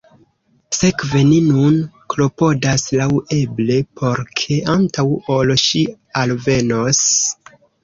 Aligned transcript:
Sekve, 0.77 1.19
ni 1.31 1.35
nun 1.49 1.77
klopodas 2.13 2.87
laŭeble 3.01 3.77
por 4.01 4.25
ke, 4.41 4.59
antaŭ 4.79 5.07
ol 5.37 5.55
ŝi 5.67 5.85
alvenos… 6.25 7.07